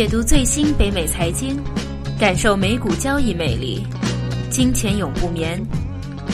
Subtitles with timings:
[0.00, 1.62] 解读最新北美财经，
[2.18, 3.86] 感受美股交易魅力。
[4.50, 5.62] 金钱永不眠，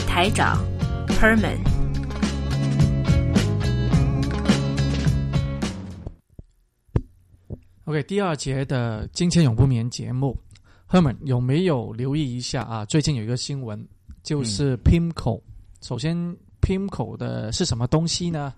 [0.07, 0.65] 台长
[1.09, 1.57] Herman。
[7.83, 10.39] OK，第二节的金钱永不眠节目
[10.89, 12.85] ，Herman 有没有留意一下啊？
[12.85, 13.85] 最近有一个新闻，
[14.23, 15.41] 就是 Pimco。
[15.81, 16.15] 首先
[16.61, 18.53] ，Pimco 的是什么东西呢？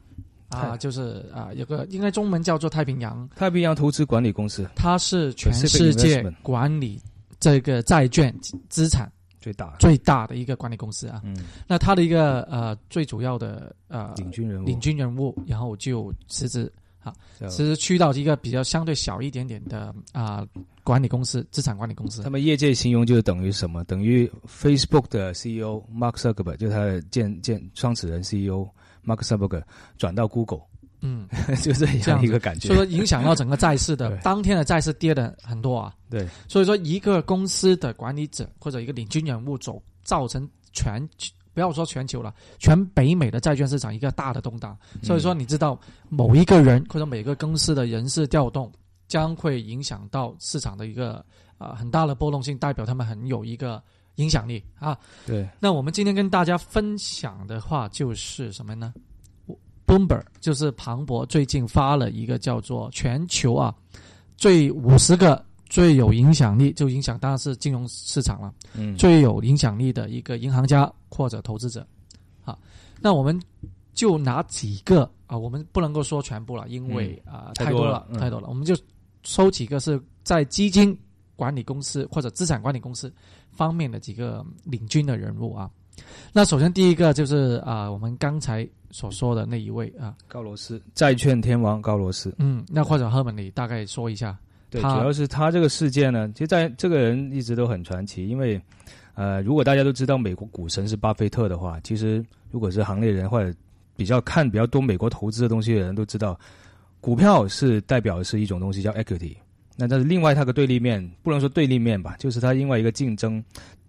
[0.50, 7.00] 啊，就是啊，有个应该中文叫做太平洋太平洋投资管理公司，它是全世界管理
[7.40, 8.36] 这个债券
[8.68, 11.22] 资产最大最大的一个管理公司啊。
[11.24, 11.38] 嗯，
[11.68, 16.72] 那它的一个呃最主要的呃领军人物，领军人物，然后就辞职
[17.04, 17.14] 啊，
[17.48, 20.46] 辞职去到一个比较相对小一点点的啊
[20.84, 22.24] 管理公司，资产管理公司。
[22.24, 23.84] 他们业界形容就是等于什么？
[23.84, 28.68] 等于 Facebook 的 CEO Mark Zuckerberg，就是他的建建创始人 CEO。
[29.06, 29.64] Mark Zuckerberg
[29.98, 30.62] 转到 Google，
[31.02, 31.28] 嗯，
[31.64, 35.94] 就这样一个感觉，所以说影响到整个债市的当天的债市跌的很多啊。
[36.10, 41.08] 对，所以说一个公司的管理者或者一个领军人物走，造成全
[41.54, 44.78] 不要说全球了，全北美的债券市场一个大的动荡。
[45.02, 48.72] 所以说你知道某一个人或者每个公司的人事调动，
[49.08, 51.24] 将会影响到市场的一个
[51.58, 53.82] 啊很大的波动性，代表他们很有一个。
[54.20, 55.48] 影响力啊，对。
[55.60, 58.94] 那我们今天跟大家分享的话就是什么呢
[59.88, 63.74] ？Bloomberg 就是庞博最近发了一个叫做全球啊
[64.38, 71.86] 最五十个最有影响力，就影响当然是金融市场了，嗯，最有影响力的一个银行家或者投资者。
[72.42, 72.60] 好，
[73.00, 73.40] 那我们
[73.94, 78.76] 就拿几个啊，我们不能够说全部了，因为啊太多了太多了，我们就
[79.24, 80.98] 收几个是在基金
[81.36, 83.14] 管理公司或者资产管理公司。
[83.60, 85.70] 方面的几个领军的人物啊，
[86.32, 92.34] 那首先第一个就是啊，我们刚才所说的那一位啊，高罗斯，债券天王高罗斯。
[92.38, 94.38] 嗯，那或者赫本你大概说一下。
[94.70, 98.62] 对，主要是他这个事件呢，其实在这个人一直都很传奇，因为
[99.14, 103.54] 呃，如果大家都知道美国股神是巴菲特的话，其实如果是行内人或者
[103.98, 106.40] 比较看比较多美国投资的东西的人都知道，
[107.02, 109.36] 股票是代表的是一种东西叫 equity。
[109.82, 113.42] 那但是另外它个对立面不能说对立面吧，就是它另外一个竞争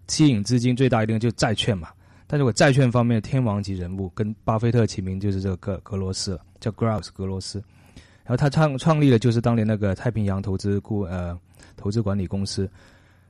[0.07, 1.89] 吸引资金最大一个就是债券嘛。
[2.27, 7.61] 但如果债券方面天王级人物跟巴菲特齐名就是这个格格罗斯了，叫 Gross 格罗斯。
[8.23, 11.37] 然后他创创立的就是当年那个太平洋投资顾呃
[11.75, 12.71] 投资管理公司，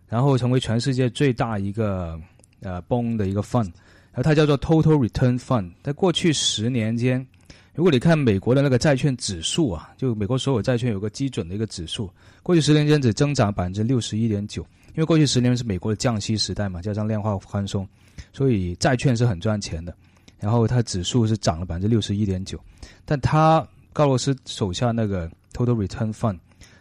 [0.07, 2.21] 然后成为全世界最大一个
[2.59, 3.71] 呃 bond 的一个 fund，
[4.11, 5.71] 然后它叫做 Total Return Fund。
[5.81, 7.25] 在过去十年间。
[7.73, 12.09] 如果你看美国的那个债券指数啊，就美国所有债券有个基准的一个指数，
[12.43, 17.87] 过去十年间只增长百分之六十一点九，因为过去十年是美国的降息时代嘛，加上量化宽松，
[18.33, 19.95] 所以债券是很赚钱的。
[20.37, 22.59] 然后它指数是涨了百分之六十一点九，
[23.05, 26.39] 但它高罗斯手下那个 Total Return Fund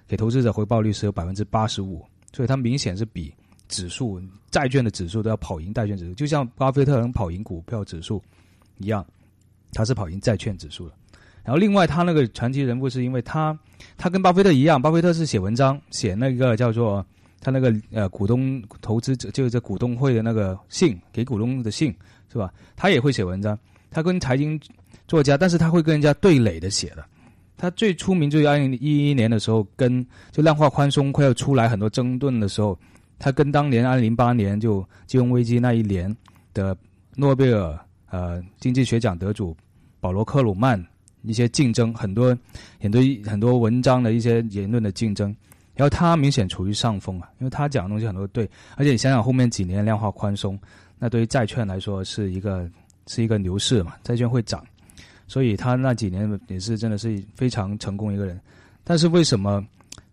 [0.09, 3.33] 给投资者回报率是有百分之八十五，所以它明显是比
[3.69, 4.21] 指数
[4.51, 8.21] 债券的指数都要跑赢债券指数，就像巴菲特能跑赢股票指数
[8.79, 9.07] 一样。
[9.73, 10.95] 他是跑赢债券指数的，
[11.45, 13.57] 然后另外他那个传奇人物是因为他，
[13.97, 17.05] 他跟巴菲特一样，巴菲特是写文章，写那个叫做
[17.41, 21.95] 他那个呃股东投资者就是这股东会的那个信给股东的信
[22.33, 22.53] 是吧？
[22.77, 23.59] 他也会写文章，
[23.91, 24.61] 他跟财经
[25.07, 27.05] 作家，但是他会跟人家对垒的写的。
[27.57, 32.79] 他最出名就是二零一一年的时候，跟就量化宽松快要出来很多争论的时候，
[33.19, 36.15] 他跟当年二零零八年就金融危机那一年
[36.55, 36.77] 的
[37.17, 37.79] 诺贝尔。
[38.11, 39.57] 呃，经济学奖得主
[40.01, 40.85] 保罗·克鲁曼
[41.23, 42.37] 一些竞争，很多
[42.81, 45.35] 很多很多文章的一些言论的竞争，
[45.75, 50.59] 然后他明显处于上风啊，因为他讲的东西很多对，而且你想想后面几年量化宽松，
[50.99, 52.69] 那对于债券来说是一个
[53.07, 54.65] 是一个牛市嘛，债券会涨，
[55.29, 58.41] 所以他那几年也是真的是非常成功一个人。
[58.83, 59.65] 但是为什么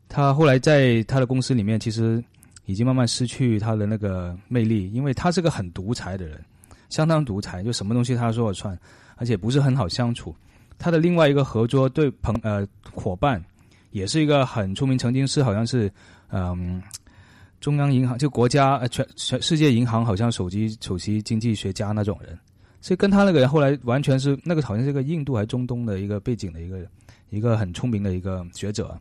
[0.07, 2.23] 他后来在他的公司里面其实
[2.65, 4.91] 已经慢慢失去他的那个魅力？
[4.91, 6.39] 因为他是个很独裁的人。
[6.89, 8.77] 相当独裁，就什么东西他说了算，
[9.15, 10.35] 而且不是很好相处。
[10.77, 13.43] 他的另外一个合作对朋呃伙伴，
[13.91, 15.91] 也是一个很出名，曾经是好像是
[16.29, 16.81] 嗯
[17.59, 22.37] 中央银行就国家全全世界银行好像首席首席经济学家那种人，
[22.79, 26.79] 所以跟他那个人后来完全是那个好像是个印度还是中东的一个背景的一个
[27.31, 28.95] 一个很聪明的一个学者，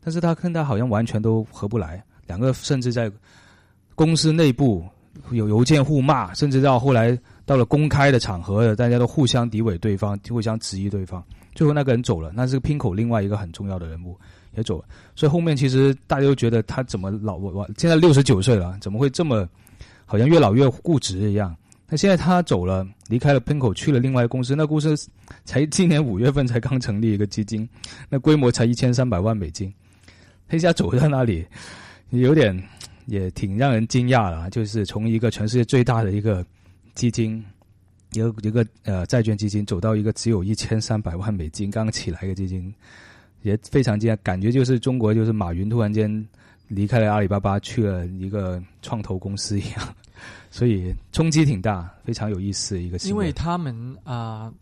[0.00, 3.10] 但是他跟他好像完全都合不来，两个甚至在
[3.94, 4.84] 公司内部。
[5.30, 11.22] 有邮件互骂，甚至到后来到了公开的场合，大家都互相诋毁对方，互相质疑对方。
[11.54, 14.18] 最后那个人走了，那是拼口另外一个很重要的人物
[14.56, 14.84] 也走了。
[15.14, 19.48] 所以后面其实大家都觉得他怎么老我我现在六十九岁了，怎么会这么
[20.04, 21.56] 好像越老越固执一样？
[21.88, 24.56] 那现在他走了，离开了喷口，去了另外公司。
[24.56, 24.94] 那公司
[25.44, 27.66] 才今年五月份才刚成立一个基金，
[28.08, 29.72] 那规模才一千三百万美金。
[30.48, 31.46] 黑虾走到那里，
[32.10, 32.60] 有点
[33.06, 34.48] 也挺让人惊讶了。
[34.50, 36.44] 就是从一个全世界最大的一个
[36.94, 37.44] 基金，
[38.12, 42.72] 一个一个呃债券基金，走到一个只有一千三百万美金刚起来一个基金，
[43.42, 44.16] 也非常惊讶。
[44.22, 46.28] 感觉就是中国就是马云突然间
[46.68, 49.94] 离开了阿里巴巴，去了一个创投公司一样，
[50.50, 52.98] 所以冲击挺大，非常有意思一个。
[52.98, 53.74] 因为他们
[54.04, 54.52] 啊、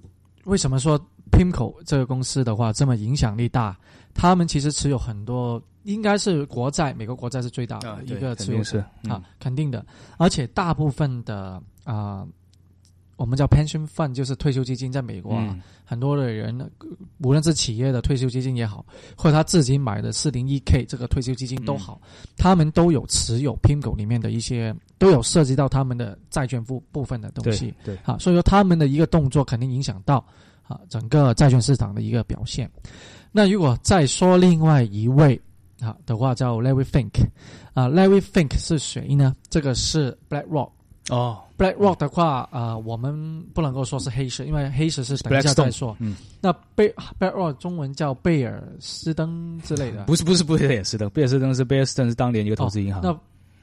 [0.44, 0.98] 为什么说
[1.30, 3.76] Pimco 这个公司的话这么影响力大？
[4.14, 9.84] 他们其实持有很多，应该是国债，美国国债是最大的、啊，一对个持有啊嗯，肯定的。
[10.16, 12.26] 而且大部分的啊、
[13.16, 16.66] 我们叫 pension fund，就是退休基金，在美国啊，嗯很多的人，呃
[17.18, 18.84] 无论是企业的退休基金也好，
[19.16, 22.00] 或者他自己买的四零一 k 这个退休基金都好，
[22.38, 27.94] 他们都有持有 Pimco 里面的一些，都有涉及到他们的债券部部分的东西对。
[27.94, 30.24] 对，啊，所以说他们的一个动作肯定影响到
[30.62, 32.70] 啊整个债券市场的一个表现。
[33.36, 35.38] 那如果再说另外一位
[35.80, 37.10] 啊的话，叫 Larry Fink
[37.72, 39.34] 啊，Larry Fink 是谁呢？
[39.50, 40.70] 这个是 BlackRock。
[41.10, 41.40] 哦。
[41.58, 45.96] BlackRock 的话，啊，我们不能够说是黑石，因为黑石是等一下再说。
[45.98, 53.12] 嗯，那贝 BlackRock 中文叫贝尔斯登之类的，不是不是不是贝尔斯登，贝尔斯登是贝尔斯登是当年一个投资银行，那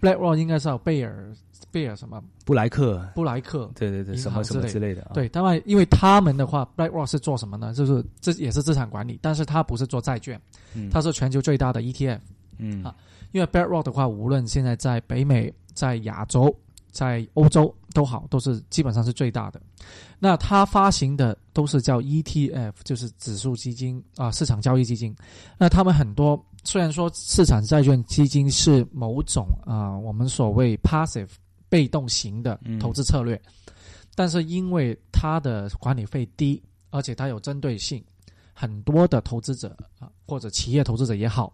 [0.02, 1.34] BlackRock 应该是有贝尔
[1.70, 3.70] 贝尔什么布莱克，布莱克。
[3.76, 7.74] 对对对，什么什么之类的啊，对，当然，因为他们的话，BlackRock 是做什么呢？
[7.74, 10.42] 就是这也是资产管理，但是它不是做债券，
[10.74, 12.20] 嗯，它是全球最大的 ETF。
[12.58, 12.96] 嗯啊
[13.32, 16.54] 因为 BlackRock 的话，无论现在在北美、在亚洲、
[16.92, 19.62] 在欧洲都好，都是基本上是最大的。
[20.20, 25.16] 那它发行的都是叫 ETF，就是指数基金啊，市场交易基金。
[25.58, 31.30] 那他们很多虽然说市场债券基金是某种啊，我们所谓 passive
[31.72, 33.42] 被动型的嗯投资策略，
[34.14, 38.04] 但是因为它的管理费低，而且它有针对性，
[38.54, 41.54] 很多的投资者啊，或者企业投资者也好，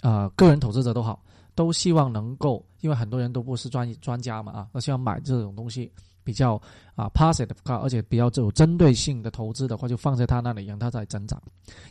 [0.00, 1.20] 呃，个人投资者都好，
[1.56, 5.90] 都希望能够，因为很多人都不是专专家嘛啊，都希望买这种东西
[6.22, 6.54] 比较
[6.94, 11.42] 啊 passive 而且比较有针对性的投资的话，就放在他那里让他在增长。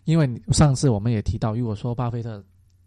[0.05, 2.41] 因为上次我们也提到，如果说巴菲特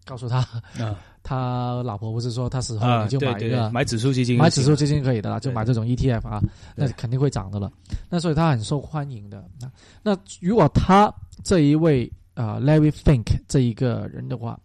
[0.05, 0.39] 告诉他，
[0.79, 6.41] 啊 他老婆不是说他死后啊，你就买一个、买指数基金买指数基金可以的啦，就买这种 ETF 啊，
[6.75, 7.71] 那肯定会涨的了。
[8.09, 9.45] 那所以他很受欢迎的。
[9.61, 9.71] 那
[10.03, 11.13] 那如果他
[11.45, 14.59] 这一位啊、呃 Larry Fink 这一个人的话，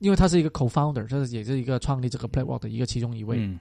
[0.00, 3.58] 因为他是一个 co-founder，这是也是一个创立这个 BlackRock 的一个其中一位，嗯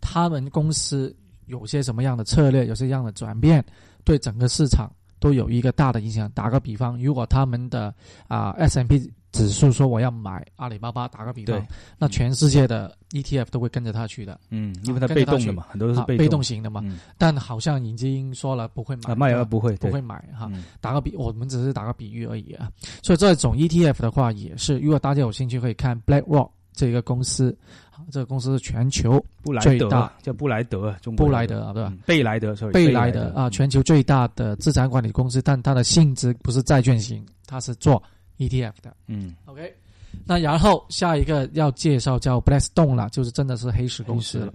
[0.00, 1.14] 他们公司
[1.46, 3.64] 有些什么样的策略，有些样的转变，
[4.04, 6.30] 对整个市场都有一个大的影响。
[6.32, 7.94] 打个比方，如果他们的
[8.28, 11.66] 啊、S M P 指数说我要买阿里巴巴，打个比方，
[11.98, 14.40] 那全世界的 ETF 都会跟着他去的。
[14.48, 16.80] 嗯，因为它被动的嘛，很多都是啊，被动型的嘛。
[16.84, 20.48] 嗯但好像已经说了不会买啊，卖的了不会不会买哈。
[20.52, 22.70] 嗯打个比，我们只是打个比喻而已啊。
[23.02, 27.50] 所以这种 ETF 的话，也是如果大家有兴趣，可以看 BlackRock 这个公司，
[27.90, 30.12] 啊这个公司是全球布莱德最大。
[30.22, 31.88] 叫布莱德，中国布莱德啊，对吧？
[31.90, 33.32] 嗯贝莱德，sorry，贝莱莱德。
[33.34, 38.00] 啊，全球最大的资产管理公司，但它的性质不是债券型，它是做
[38.38, 38.94] ETF 的。
[39.08, 39.34] 嗯。
[39.46, 39.74] OK，
[40.24, 44.52] 那然后下一个要介绍叫 Blackstone 了，就是真的是黑石公司了。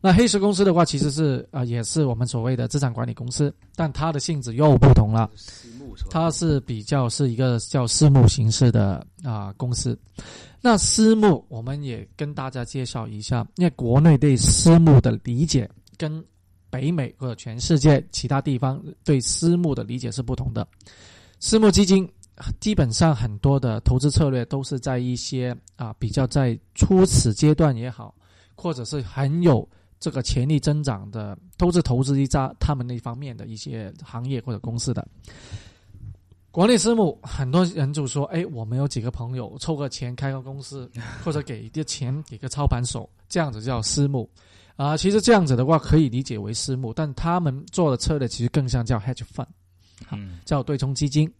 [0.00, 5.30] 那黑石公司的话，其实是啊、呃也是我们所谓的资产管理公司，但它的性质又不同了。
[6.08, 9.98] 它是比较是一个叫私募形式的啊、公司。
[10.62, 16.22] 那私募我们也跟大家介绍一下，因为国内对私募的理解跟
[16.70, 20.66] 北美或者全世界其他地方对私募的理解是不同的。
[21.40, 22.08] 私募基金
[22.60, 28.14] 基本上很多的投资策略都是在一些啊比较在初始阶段也好，
[28.54, 29.68] 或者是很有
[29.98, 35.06] 这个潜力增长的，都是投资一家他们那方面的一些行业或者公司的。
[36.50, 40.90] 国内私募，很多人就说：“哎，我们有几个朋友凑个钱开个公司，
[41.24, 44.28] 或者给一点钱给个操盘手，这样子叫私募。”
[44.74, 49.46] 啊，其实这样子的话可以理解为私募，但他们做的策略其实更像叫 hedge fund，
[50.10, 51.30] 嗯叫对冲基金。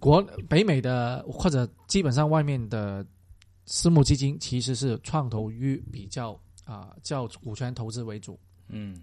[0.00, 3.06] 国北美的或者基本上外面的
[3.66, 8.38] 私募基金其实是创投于比较啊、叫股权投资为主。
[8.68, 9.00] 嗯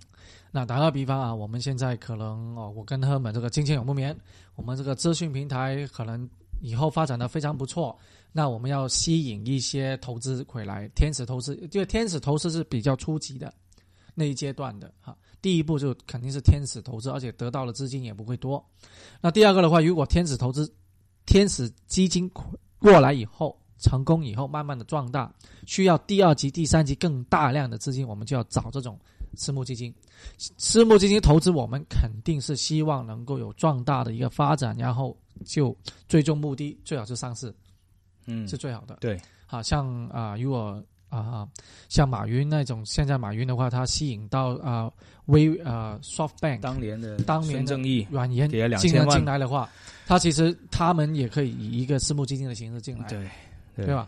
[0.52, 4.18] 那打个比方啊，我们现在可能哦，我跟他们这个金钱永不眠，
[4.56, 6.28] 我们这个资讯平台可能
[6.62, 7.98] 以后发展的非常不错。
[8.32, 13.54] 那我们要吸引一些投资回来，天使投资，因为天使投资是比较初级的
[14.16, 15.16] 那一阶段的哈。
[15.42, 18.66] 第一步就肯定是天使投资，而且得到的资金也不会多。
[19.20, 20.72] 那第二个的话，如果天使投资、
[21.28, 22.28] 天使基金
[22.80, 25.32] 过来以后成功以后，慢慢的壮大，
[25.68, 29.00] 需要第二级、第三级更大量的资金，我们就要找这种
[29.36, 29.94] 私募基金。
[30.38, 35.16] 私募基金投资，我们肯定是希望能够有壮大的一个发展，然后
[35.46, 37.54] 就最终目的最好是上市。
[38.26, 38.98] 嗯，是最好的。
[39.00, 41.48] 对，好，像啊、如果啊、
[41.90, 44.92] 像马云那种，现在马云的话，他吸引到啊、
[45.26, 49.70] 微啊、SoftBank 当年的当年正义软银给了进2000万进来的话，
[50.06, 53.28] 他其实他们也可以以一个私募基金的形式进来，对
[53.76, 54.08] 对吧？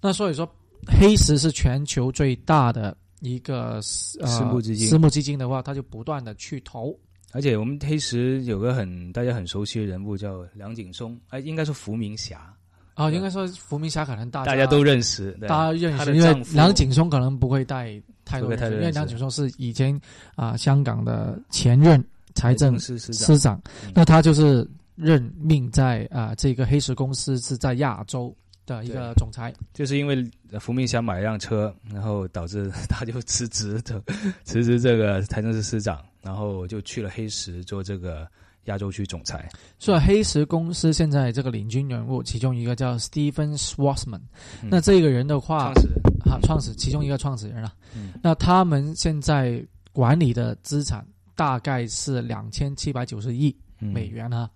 [0.00, 0.48] 那所以说，
[0.86, 3.80] 黑石是全球最大的一个
[4.20, 6.98] 呃私募基金私募基金的话，他就不断的去投。
[7.32, 12.54] 而且我们黑石有个很大家很熟悉的人物叫梁景松，哎，应该是伏明霞，
[12.98, 19.98] 啊，应该说伏明霞可能大大家都认识，大家认识，因为梁景松可能不会带太多因为梁景松是以前
[20.34, 23.62] 啊、香港的前任财政司司长，
[23.94, 28.34] 那他就是任命在啊、这个黑石公司是在亚洲
[28.66, 29.54] 的一个总裁。
[29.72, 30.28] 就是因为
[30.58, 34.02] 伏明霞买一辆车，然后导致他就辞职的，
[34.42, 38.28] 辞职这个财政司司长，然后就去了黑石做这个
[38.64, 39.48] 亚洲区总裁。
[39.78, 44.20] 所以黑石公司现在这个领军人物，其中一个叫 Stephen Schwarzman，、
[44.62, 44.68] 嗯。
[44.70, 46.32] 那这个人的话创，始人。
[46.32, 48.12] 啊，创始其中一个创始人啊，嗯。
[48.22, 53.92] 那他们现在管理的资产大概是两千七百九十亿嗯。
[53.92, 54.50] 美元啊。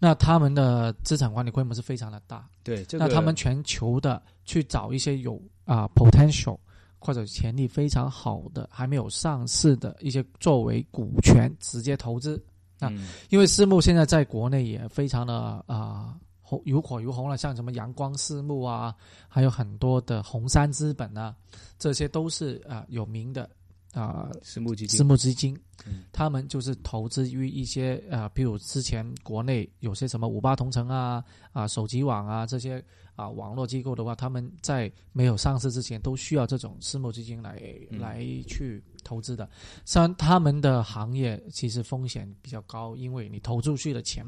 [0.00, 6.56] 那他们的资产管理规模是非常的大，对这个，那他们全球的去找一些有啊、potential
[7.00, 12.40] 或者潜力非常好的还没有上市的一些作为股权直接投资，
[12.78, 13.08] 啊嗯。
[13.30, 18.94] 因为私募现在在国内也非常的啊红如火如红了，像什么阳光私募啊，
[19.28, 21.34] 还有很多的红杉资本啊，
[21.78, 23.48] 这些都是啊有名的
[23.92, 24.96] 啊私募基金。
[24.96, 25.58] 私募基金。
[25.86, 32.84] 嗯，他们就是投资于一些啊，比如之前国内有些什么五八同城啊、啊手机网啊这些
[33.18, 37.60] 啊网络机构的话，他们在没有上市之前都需要这种私募基金来、
[37.90, 39.50] 嗯来去投资的。
[39.84, 44.24] 虽然他们的行业其实风险比较高，因为你投出去的钱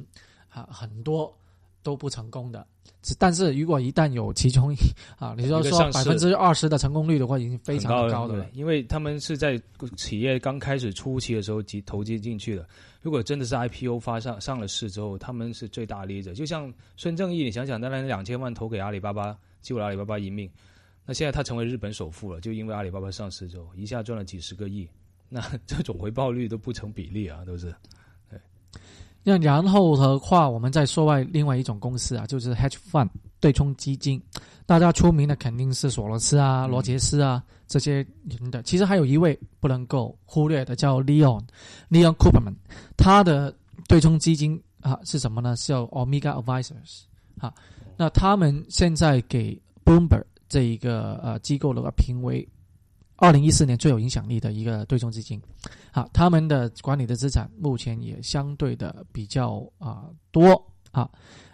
[0.48, 1.32] 啊很多
[1.82, 2.66] 都不成功的。
[3.18, 4.76] 但是如果一旦有其中一
[5.18, 8.50] 啊，你就说百分之二十的成功率的话，已经非常很高的了对。
[8.52, 9.58] 因为他们是在
[9.96, 12.68] 企业刚开始初期的时候集投资进去的。
[13.00, 16.34] 如果真的是 IPO 发上上了市之后，他们是最大利者。
[16.34, 20.50] 就像孙正义，你想想，当然两千万投给阿里巴巴，救了阿里巴巴一命。
[21.06, 24.86] 那现在他成为日本首富了，就因为阿里巴巴上市之后，一下赚了几十个亿。
[25.30, 27.74] 那这种回报率都不成比例啊，都是。
[29.22, 33.08] 那然后的话，我们再说外另外一种公司啊，就是 hedge fund
[33.38, 34.20] 对冲基金。
[34.66, 38.62] 大家出名的肯定是索罗斯啊、嗯罗杰斯啊这些人的。
[38.62, 41.42] 其实还有一位不能够忽略的，叫 Leon
[41.90, 42.54] Leon Cooperman。
[42.96, 43.54] 他的
[43.88, 45.56] 对冲基金啊是什么呢？
[45.56, 47.02] 是叫 Omega Advisors
[47.38, 47.52] 啊。
[47.96, 52.48] 那他们现在给 Bloomberg 这一个呃机构的话评为
[53.20, 55.40] 二零一四年最有影响力的一个对冲基金。
[55.92, 60.60] 啊，他们的管理的资产目前也相对的比较啊、多。
[60.90, 61.08] 啊，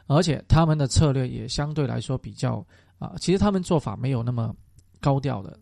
[0.06, 2.64] 而且他们的策略也相对来说比较
[2.98, 4.54] 啊，其实他们做法没有那么
[5.00, 5.58] 高调的。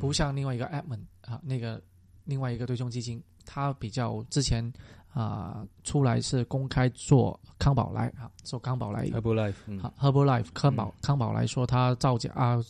[0.00, 1.80] 不像另外一个 Edmond 啊，那个
[2.24, 4.72] 另外一个对冲基金，它比较之前
[5.12, 9.06] 啊出来是公开做康宝莱啊，做康宝莱。
[9.06, 12.60] Herbalife，嗯，好，Herbalife 康宝康宝来说，他造假啊，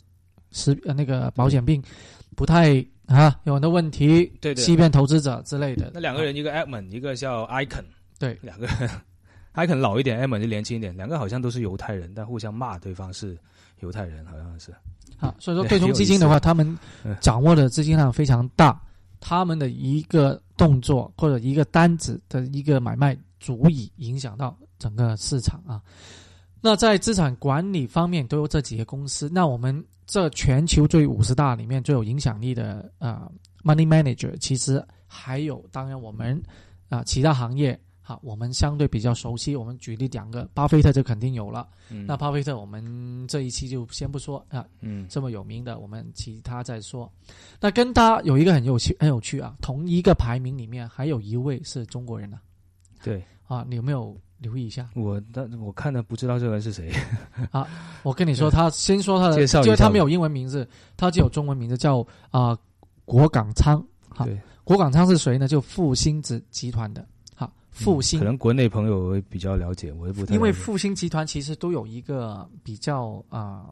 [0.50, 1.82] 食呃那个保险病
[2.36, 5.90] 不太啊有很多问题，对对欺骗投资者之类的。
[5.92, 7.84] 那两个人，一个 Edmond，一个叫 Icon，
[8.20, 8.88] 对两个人
[9.54, 13.36] Icon 老一点，Edmond 就年轻一点，两个好像都是犹太人，但互相骂对方是
[13.80, 14.70] 犹太人，好像是。
[15.18, 18.78] 啊，所以说对对冲基金的话，他们嗯掌握的资金量非常大，
[19.18, 25.80] 他们的一个动作或者一个单子的一个买卖，足以影响到整个市场啊。
[26.60, 29.28] 那在资产管理方面，都有这几个公司。
[29.32, 33.30] 那我们这全球最五十大里面最有影响力的啊、
[33.62, 36.42] Money Manager，其实还有，当然我们
[36.88, 37.78] 啊、其他行业。
[38.00, 39.56] 好，我们相对比较熟悉。
[39.56, 41.66] 我们举例两个，巴菲特就肯定有了。
[41.90, 47.12] 嗯那巴菲特，我们这一期就先不说啊，嗯这么有名的，我们其他再说。
[47.60, 52.38] 那跟他有一个很有趣、很有趣啊，同一个排名里面还有一位是中国人呢、
[53.02, 54.88] 对啊，你有没有留意一下？
[54.94, 56.92] 我，但我看的不知道这个人是谁
[57.50, 57.66] 啊。
[58.02, 62.56] 我跟你说，他先说他的，介绍因为他没有英文名字，他只有中文名字叫啊、
[63.04, 63.84] 国港仓。
[64.08, 65.46] 好对，果港仓是谁呢？
[65.46, 67.06] 就复兴集集团的。
[67.34, 70.34] 好，复兴可能国内朋友会比较了解，我也不太。
[70.34, 73.66] 因为复兴集团其实都有一个比较啊、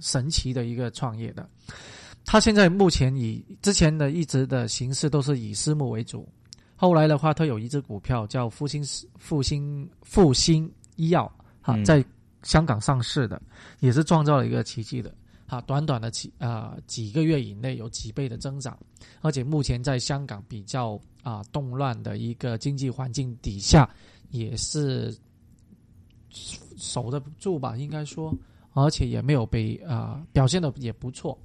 [0.00, 1.46] 神奇的一个创业的，
[2.24, 6.26] 他现在目前以之前的一直的形式都是以私募为主，
[6.80, 8.82] 后来的话，他有一只股票叫复兴
[9.18, 12.02] 复兴复兴医药哈、嗯在
[12.42, 13.38] 香港上市的，
[13.80, 15.14] 也是创造了一个奇迹的。
[15.46, 18.78] 啊，短短的几啊、几个月以内有几倍的增长，
[19.20, 23.86] 而且目前在香港比较啊、动乱的一个经济环境底下，
[24.30, 25.14] 也是
[26.78, 28.34] 守得住吧，应该说
[28.72, 31.38] 而且也没有被啊、表现的也不错。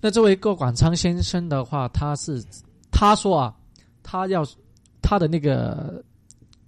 [0.00, 2.42] 那这位郭广昌先生的话，他是
[2.90, 3.54] 他说啊，
[4.02, 4.44] 他要
[5.00, 6.02] 他的那个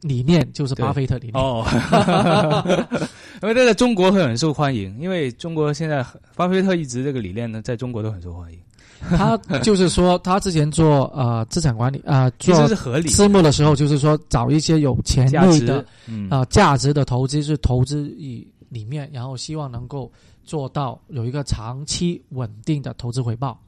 [0.03, 1.43] 理念就是巴菲特理念。
[1.43, 1.64] 哦，
[3.43, 6.05] 因为这在中国会很受欢迎，因为中国现在
[6.37, 8.59] 巴菲特一直这个理念呢，在中国都很受欢迎，
[9.17, 16.29] 他就是说，他之前做呃资产管理啊、其做实是合理私募的时候，就是说找一些有潜价值力的嗯。
[16.31, 20.11] 啊、价值的投资是投资以里面，然后希望能够
[20.45, 23.59] 做到有一个长期稳定的投资回报。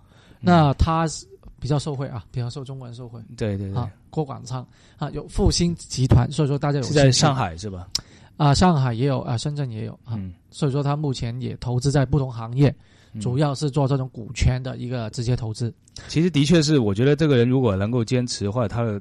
[0.40, 1.26] 那他是
[1.60, 3.90] 比较受惠啊，比较受中国人受惠对对对啊，。
[4.10, 4.66] 郭广昌
[4.98, 7.88] 啊，有复兴集团，所以说大家有是在上海是吧？
[8.36, 12.68] 啊，上海也有啊，深圳也有啊，嗯，所以说他目前也投资在不同行业，
[13.14, 15.72] 嗯主要是做这种股权的一个直接投资。
[16.08, 19.00] 其实的确是，我觉得这个人如果能够坚持，的话他的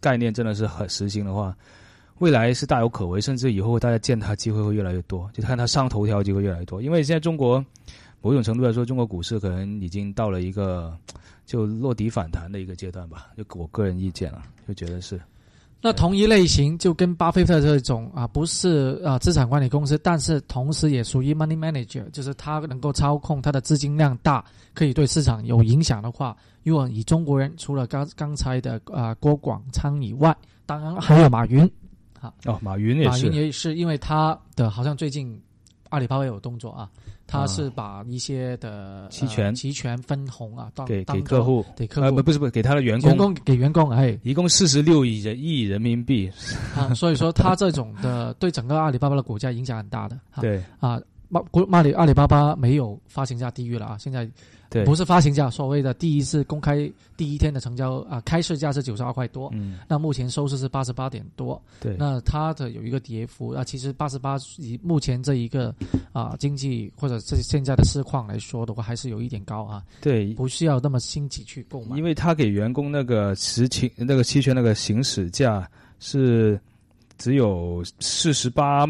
[0.00, 1.56] 概念真的是很实行的话，
[2.18, 6.82] 未来是大有可为，甚至以后大家见他机会会越来越多，就看他上头条机会越来越多。
[6.82, 7.64] 因为现在中国
[8.24, 10.96] 某种程度来说，中国股市可能已经到了一个
[11.44, 15.20] 就落底反弹的一个阶段吧，就我个人意见了，就觉得是。
[15.82, 31.70] 那同一类型就跟巴菲特这种啊，不是啊资产管理公司，但是同时也属于 money manager，就是他能够操控他的资金量大，可以对市场有影响的话，如果以中国人除了刚刚才的啊郭广昌以外，当然还有马云，
[32.18, 33.26] 啊哦，马云也是。
[33.28, 35.38] 马云，也是因为他的好像最近
[35.94, 36.90] 阿里巴巴有动作啊，
[37.24, 39.46] 他是把一些的期权。
[39.46, 42.06] 呃期权分红啊，当给给客户，给客户。
[42.06, 43.10] 呃不不是不是给他的员工。
[43.10, 44.18] 员工，工给员工哎。
[44.24, 46.28] 一共四十六亿人亿人民币，
[46.74, 50.40] 啊，所以说他这种的对整个阿里巴巴的股价影响很大的啊。
[50.42, 50.62] 对。
[50.80, 51.00] 啊。
[51.70, 54.28] 阿里阿里巴巴没有发行价低于了啊，现在
[54.70, 59.78] 对，不是发行价，所谓的第一次公开第一天的成交啊，开市价是九十二块多，嗯。
[59.86, 65.72] 那目前收市是八十八点多，对，那它的有一个跌幅啊，其实八十八以目前这一个
[66.12, 71.96] 啊经济或者这现在的市况来说的话，还是有一点高啊，对，不需要那么心急去购买。
[71.96, 76.58] 因为他给员工那个实情那个期权那个行使价是
[77.16, 78.86] 只有四十八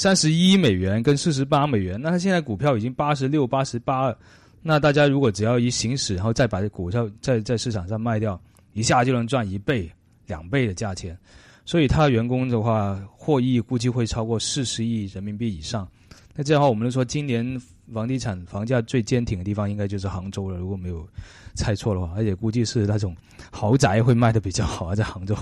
[0.00, 4.16] 三十一美元跟四十八美元，那他现在股票已经八十六八十八了，
[4.62, 8.40] 那大家如果只要一行使，然后再把这股票在在市场上卖掉，
[8.72, 9.92] 一下就能赚一倍
[10.26, 11.14] 两倍的价钱，
[11.66, 15.86] 所以他员工的话获益估计会超过四十亿人民币以上。
[16.34, 17.60] 那这样的话，我们就说今年
[17.92, 21.06] 房地产房价最坚挺的地方应该就是杭州了，如果没有
[21.54, 23.14] 猜错的话，而且估计是那种
[23.52, 25.36] 豪宅会卖的比较好啊，在杭州。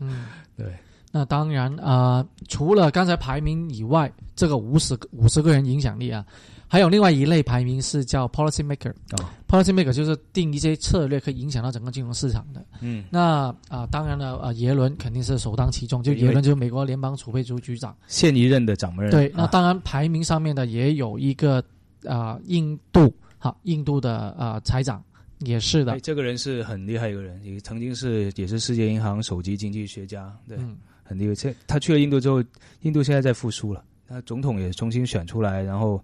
[0.00, 0.66] 嗯， 对。
[1.14, 6.24] 那当然啊、呃除了刚才排名以外，这个五十五十个人影响力啊，
[6.66, 8.90] 还有另外一类排名是叫 policy maker。
[9.12, 12.64] 哦 policy maker 就是定一些策略，可以影响到整个金融市场的。
[12.80, 17.94] 嗯，那啊、当然了，啊，耶伦肯定是首当其冲，就耶伦就是美国联邦储备局局长。
[18.06, 19.10] 现一任的掌门人。
[19.10, 21.62] 对，那啊当然排名上面的也有一个
[22.08, 25.04] 啊、印度，哈，印度的啊、财长
[25.40, 26.00] 也是的哎，。
[26.00, 30.78] 这个人是很厉害一个人，也曾经是也是世界银行首席经济学家，对，嗯，
[31.12, 31.34] 很厉害。
[31.34, 32.42] 现他去了印度之后，
[32.80, 36.02] 印度现在在复苏了，那总统也重新选出来，然后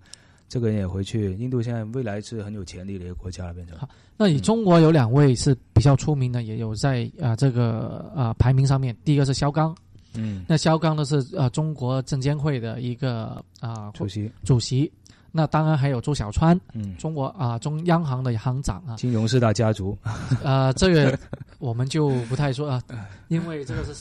[0.49, 1.35] 这个人也回去。
[1.35, 3.77] 印度现在未来是很有潜力的一个国家了，变成。
[3.79, 8.97] 好那你中国有两位是比较出名的，也有在啊、这个啊、排名上面。
[9.05, 9.75] 第一个是肖钢，
[10.15, 14.91] 嗯，那肖钢呢是啊中国证监会的一个啊、主席，主席。
[15.31, 19.97] 那当然还有周小川，嗯，中国啊、中央行的行长啊，金融四大家族，
[20.43, 21.17] 呃，这个
[21.59, 22.83] 我们就不太说啊，
[23.29, 23.93] 因为这个是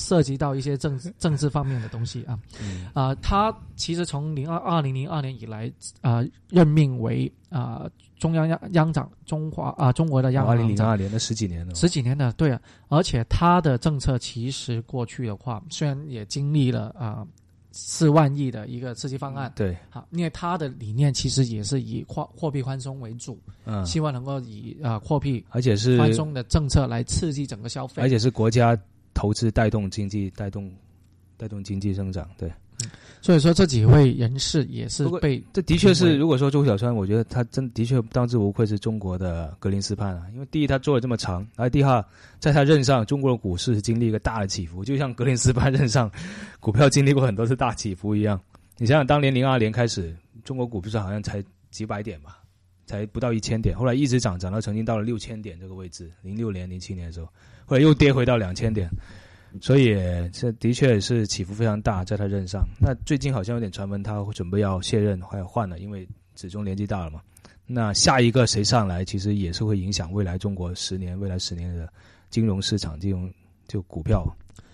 [0.00, 2.38] 涉及到一些政治政治方面的东西啊。
[2.60, 2.88] 嗯。
[2.94, 10.68] 啊、他其实从零二二零零二年以来啊、任命为啊、中央央央长，中华啊、中国的央二零。
[10.68, 17.26] 零二年的十几年了，十几年的，对啊，而且他的政策其实过去的话，虽然也经历了啊
[17.72, 28.78] 四、万亿的一个刺激方案，对，好，因为他的理念其实也是以货货币宽松为主，嗯，希望能够以啊货币而且是宽松的政策来刺激整个消费，而且是国家
[29.14, 30.70] 投资带动经济，带动
[31.36, 32.28] 带动经济增长。
[32.38, 32.52] 对，
[33.20, 40.26] 所以说这几位人士也是被这的确是，如果说周小川，我觉得他真的确当之无愧是中国的格林斯潘啊。
[40.32, 42.04] 因为第一，他做了这么长；，而第二，
[42.38, 46.10] 在他任上，中国的股市经历一个大的起伏，就像格林斯潘任上，
[46.60, 48.40] 股票经历过很多次大起伏一样。
[48.78, 52.38] 你想想，当年零二年开始，中国股市好像才几百点吧，
[52.90, 56.10] 才不到一千点，后来一直涨，涨到曾经到了六千点这个位置。
[56.22, 57.26] 零六年、零七年的时候，
[57.64, 58.90] 后来又跌回到两千点。
[59.60, 59.94] 所以
[60.32, 62.66] 这的确是起伏非常大，在他任上。
[62.80, 67.20] 那最近好像有点传闻，他准备要卸任，还要换了，因为始终年纪大了嘛。
[67.64, 71.88] 那下一个谁上来，其实也是会影响未来中国十年、未来十年的
[72.28, 73.32] 金融市场、金融
[73.68, 74.26] 就股票。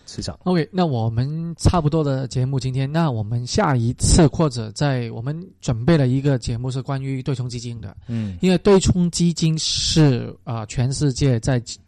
[0.06, 0.38] 市场。
[0.44, 11.80] OK，那我们差不多的节目今天，那我们下一次或者在我们准备了一个节目是关于对冲基金的，嗯因为对冲基金是啊、全世界在金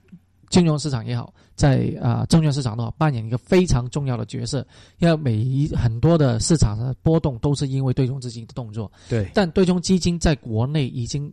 [0.51, 4.67] 金融市场也好，在啊、证券市场都好，扮演一个非常重要的角色。
[4.99, 11.31] 因为每一很多的市场的波动都是因为对冲基金的动作，对，但对冲基金在国内已经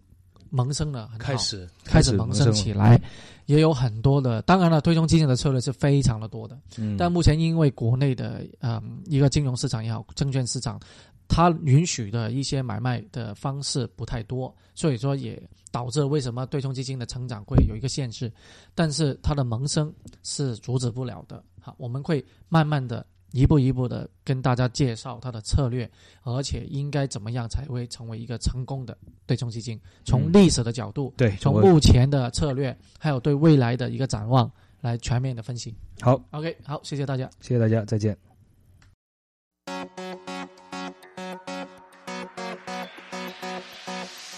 [0.55, 2.99] 萌生了很好开始开始萌生起来，
[3.45, 4.41] 也有很多的。
[4.43, 6.57] 当然了，对冲基金的策略是非常的多的。
[6.77, 10.79] 嗯，但目前因为国内的嗯一个金融市场也好，证券市场，
[11.27, 15.41] 它允许的一些买卖的方式不太多，所以说也
[15.71, 18.31] 导致为什么对冲基金的成长会有一个限制，
[18.73, 21.43] 但是它的萌生是阻止不了的。
[21.59, 23.05] 好，我们会慢慢的。
[23.35, 25.89] 一步一步的跟大家介绍它的策略，
[26.23, 29.77] 而且应该怎么样才会成为一个成功的对冲基金。
[30.05, 35.75] 从嗯历史的角度，对，从目前的策略，还有对未来的一个展望，来全面的分析。
[35.99, 37.29] 好，OK，好，谢谢大家。
[37.41, 38.17] 谢谢大家，再见。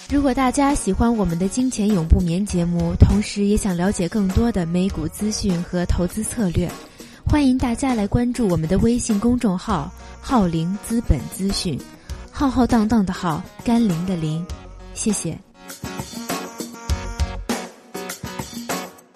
[0.10, 6.68] 如果大家喜欢我们的《金钱永不眠》节目，同时也想了解更多的美股资讯和投资策略，
[7.30, 11.78] 欢迎大家来关注我们的微信公众号“浩林资本资讯”，
[12.32, 14.44] 浩浩荡荡的浩，甘霖的霖。
[14.94, 15.38] 谢谢。